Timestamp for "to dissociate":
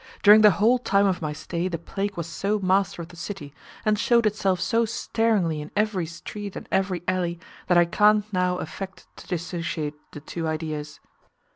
9.17-9.93